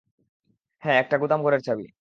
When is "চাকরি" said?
1.61-1.87